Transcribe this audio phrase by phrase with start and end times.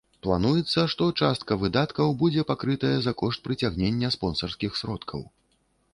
[0.25, 5.21] Плануецца, што частка выдаткаў будзе пакрытая за кошт прыцягнення спонсарскіх сродкаў.